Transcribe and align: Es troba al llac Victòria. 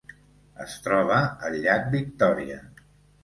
Es 0.63 0.77
troba 0.85 1.19
al 1.49 1.57
llac 1.67 1.85
Victòria. 1.97 2.57